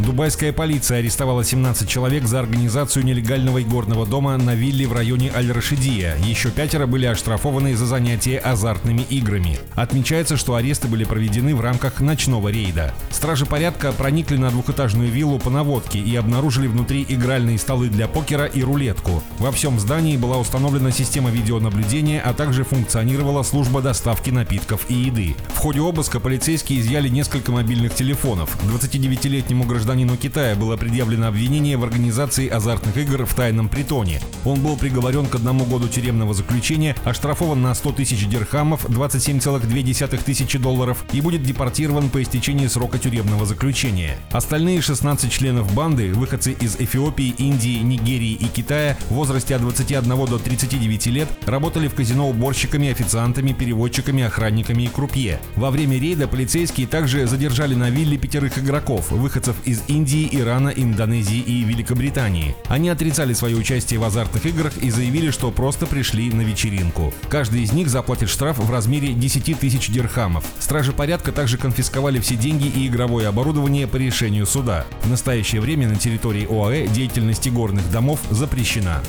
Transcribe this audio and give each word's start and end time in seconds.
Дубайская 0.00 0.50
полиция 0.54 0.98
арестовала 0.98 1.44
17 1.44 1.86
человек 1.86 2.24
за 2.24 2.40
организацию 2.40 3.04
нелегального 3.04 3.60
игорного 3.60 4.06
дома 4.06 4.34
на 4.38 4.54
вилле 4.54 4.86
в 4.86 4.94
районе 4.94 5.30
Аль-Рашидия. 5.34 6.16
Еще 6.24 6.50
пятеро 6.50 6.86
были 6.86 7.04
оштрафованы 7.04 7.76
за 7.76 7.84
занятие 7.84 8.38
азартными 8.38 9.02
играми. 9.10 9.58
Отмечается, 9.74 10.38
что 10.38 10.54
аресты 10.54 10.88
были 10.88 11.04
проведены 11.04 11.54
в 11.54 11.60
рамках 11.60 12.00
ночного 12.00 12.48
рейда. 12.48 12.94
Стражи 13.10 13.44
порядка 13.44 13.92
проникли 13.92 14.38
на 14.38 14.50
двухэтажную 14.50 15.10
виллу 15.10 15.38
по 15.38 15.50
наводке 15.50 15.98
и 15.98 16.16
обнаружили 16.16 16.66
внутри 16.66 17.04
игральные 17.06 17.58
столы 17.58 17.88
для 17.90 18.08
покера 18.08 18.46
и 18.46 18.62
рулетку. 18.62 19.22
Во 19.38 19.52
всем 19.52 19.78
здании 19.78 20.16
была 20.16 20.38
установлена 20.38 20.92
система 20.92 21.28
видеонаблюдения, 21.28 22.22
а 22.22 22.32
также 22.32 22.64
функционировала 22.64 23.42
служба 23.42 23.82
доставки 23.82 24.30
напитков 24.30 24.86
и 24.88 24.94
еды. 24.94 25.36
В 25.54 25.58
ходе 25.58 25.80
обыска 25.80 26.20
полицейские 26.20 26.80
изъяли 26.80 27.08
несколько 27.10 27.52
мобильных 27.52 27.94
телефонов. 27.94 28.56
29-летнему 28.64 29.64
гражданину 29.64 29.89
гражданину 29.90 30.16
Китая 30.16 30.54
было 30.54 30.76
предъявлено 30.76 31.26
обвинение 31.26 31.76
в 31.76 31.82
организации 31.82 32.46
азартных 32.46 32.96
игр 32.96 33.26
в 33.26 33.34
тайном 33.34 33.68
притоне. 33.68 34.20
Он 34.44 34.60
был 34.60 34.76
приговорен 34.76 35.26
к 35.26 35.34
одному 35.34 35.64
году 35.64 35.88
тюремного 35.88 36.32
заключения, 36.32 36.94
оштрафован 37.04 37.60
на 37.60 37.74
100 37.74 37.92
тысяч 37.94 38.28
дирхамов, 38.28 38.84
27,2 38.84 40.22
тысячи 40.22 40.58
долларов 40.58 41.04
и 41.12 41.20
будет 41.20 41.42
депортирован 41.42 42.08
по 42.08 42.22
истечении 42.22 42.68
срока 42.68 42.98
тюремного 42.98 43.46
заключения. 43.46 44.16
Остальные 44.30 44.80
16 44.80 45.32
членов 45.32 45.74
банды, 45.74 46.12
выходцы 46.12 46.52
из 46.52 46.76
Эфиопии, 46.76 47.34
Индии, 47.38 47.80
Нигерии 47.80 48.34
и 48.34 48.44
Китая 48.44 48.96
в 49.08 49.14
возрасте 49.14 49.56
от 49.56 49.62
21 49.62 50.26
до 50.26 50.38
39 50.38 51.06
лет, 51.06 51.28
работали 51.46 51.88
в 51.88 51.94
казино 51.96 52.30
уборщиками, 52.30 52.90
официантами, 52.90 53.52
переводчиками, 53.54 54.22
охранниками 54.22 54.84
и 54.84 54.88
крупье. 54.88 55.40
Во 55.56 55.72
время 55.72 55.98
рейда 55.98 56.28
полицейские 56.28 56.86
также 56.86 57.26
задержали 57.26 57.74
на 57.74 57.90
вилле 57.90 58.16
пятерых 58.16 58.56
игроков, 58.56 59.10
выходцев 59.10 59.56
из 59.64 59.79
Индии, 59.88 60.28
Ирана, 60.32 60.68
Индонезии 60.68 61.38
и 61.38 61.62
Великобритании. 61.62 62.54
Они 62.68 62.88
отрицали 62.88 63.32
свое 63.32 63.56
участие 63.56 64.00
в 64.00 64.04
азартных 64.04 64.46
играх 64.46 64.76
и 64.78 64.90
заявили, 64.90 65.30
что 65.30 65.50
просто 65.50 65.86
пришли 65.86 66.30
на 66.30 66.42
вечеринку. 66.42 67.12
Каждый 67.28 67.62
из 67.62 67.72
них 67.72 67.88
заплатит 67.88 68.28
штраф 68.28 68.58
в 68.58 68.70
размере 68.70 69.12
10 69.12 69.58
тысяч 69.58 69.88
дирхамов. 69.88 70.44
Стражи 70.58 70.92
порядка 70.92 71.32
также 71.32 71.58
конфисковали 71.58 72.20
все 72.20 72.36
деньги 72.36 72.66
и 72.66 72.86
игровое 72.86 73.28
оборудование 73.28 73.86
по 73.86 73.96
решению 73.96 74.46
суда. 74.46 74.86
В 75.02 75.10
настоящее 75.10 75.60
время 75.60 75.88
на 75.88 75.96
территории 75.96 76.46
ОАЭ 76.50 76.86
деятельность 76.88 77.46
игорных 77.46 77.90
домов 77.90 78.20
запрещена. 78.30 79.02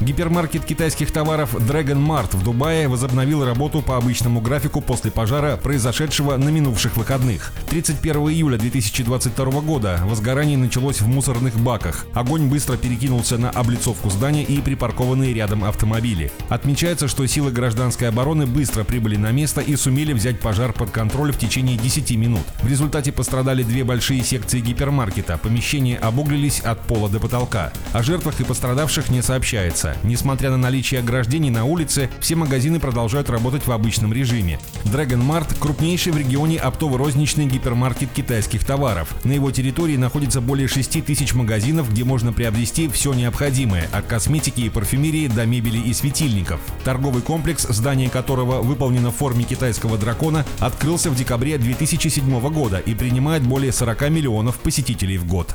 Гипермаркет 0.00 0.64
китайских 0.64 1.12
товаров 1.12 1.54
Dragon 1.54 2.02
Mart 2.02 2.34
в 2.34 2.42
Дубае 2.42 2.88
возобновил 2.88 3.44
работу 3.44 3.82
по 3.82 3.98
обычному 3.98 4.40
графику 4.40 4.80
после 4.80 5.10
пожара, 5.10 5.58
произошедшего 5.58 6.38
на 6.38 6.48
минувших 6.48 6.96
выходных. 6.96 7.52
31 7.68 8.16
июля 8.30 8.56
2022 8.56 9.60
года 9.60 10.00
возгорание 10.04 10.56
началось 10.56 11.02
в 11.02 11.06
мусорных 11.06 11.54
баках. 11.60 12.06
Огонь 12.14 12.48
быстро 12.48 12.78
перекинулся 12.78 13.36
на 13.36 13.50
облицовку 13.50 14.08
здания 14.08 14.42
и 14.42 14.62
припаркованные 14.62 15.34
рядом 15.34 15.64
автомобили. 15.64 16.32
Отмечается, 16.48 17.06
что 17.06 17.26
силы 17.26 17.50
гражданской 17.50 18.08
обороны 18.08 18.46
быстро 18.46 18.84
прибыли 18.84 19.16
на 19.16 19.32
место 19.32 19.60
и 19.60 19.76
сумели 19.76 20.14
взять 20.14 20.40
пожар 20.40 20.72
под 20.72 20.90
контроль 20.90 21.30
в 21.30 21.38
течение 21.38 21.76
10 21.76 22.12
минут. 22.12 22.46
В 22.62 22.68
результате 22.68 23.12
пострадали 23.12 23.62
две 23.62 23.84
большие 23.84 24.22
секции 24.22 24.60
гипермаркета. 24.60 25.36
Помещения 25.36 25.98
обуглились 25.98 26.60
от 26.60 26.80
пола 26.86 27.10
до 27.10 27.20
потолка. 27.20 27.70
О 27.92 28.02
жертвах 28.02 28.40
и 28.40 28.44
пострадавших 28.44 29.10
не 29.10 29.20
сообщается 29.20 29.89
месяца. 29.90 30.06
Несмотря 30.10 30.50
на 30.50 30.56
наличие 30.56 31.00
ограждений 31.00 31.50
на 31.50 31.64
улице, 31.64 32.10
все 32.20 32.36
магазины 32.36 32.80
продолжают 32.80 33.30
работать 33.30 33.66
в 33.66 33.72
обычном 33.72 34.12
режиме. 34.12 34.58
Dragon 34.84 35.22
Mart– 35.22 35.54
крупнейший 35.60 36.12
в 36.12 36.16
регионе 36.16 36.58
оптово-розничный 36.58 37.46
гипермаркет 37.46 38.10
китайских 38.12 38.64
товаров. 38.64 39.14
На 39.24 39.32
его 39.32 39.50
территории 39.50 39.96
находится 39.96 40.40
более 40.40 40.68
6 40.68 41.04
тысяч 41.04 41.34
магазинов, 41.34 41.90
где 41.90 42.04
можно 42.04 42.32
приобрести 42.32 42.88
все 42.88 43.12
необходимое– 43.12 43.88
от 43.92 44.06
косметики 44.06 44.62
и 44.62 44.68
парфюмерии 44.68 45.28
до 45.28 45.46
мебели 45.46 45.78
и 45.78 45.92
светильников. 45.94 46.60
Торговый 46.84 47.22
комплекс, 47.22 47.66
здание 47.68 48.10
которого 48.10 48.62
выполнено 48.62 49.10
в 49.10 49.16
форме 49.16 49.44
китайского 49.44 49.98
дракона, 49.98 50.44
открылся 50.58 51.10
в 51.10 51.16
декабре 51.16 51.58
2007 51.58 52.40
года 52.50 52.78
и 52.78 52.94
принимает 52.94 53.42
более 53.42 53.72
40 53.72 54.10
миллионов 54.10 54.58
посетителей 54.58 55.18
в 55.18 55.26
год. 55.26 55.54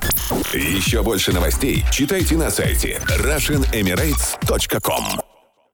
Еще 0.53 1.03
больше 1.03 1.33
новостей 1.33 1.83
читайте 1.91 2.37
на 2.37 2.49
сайте 2.49 3.01
RussianEmirates.com 3.07 4.24
Records.com 4.33 5.34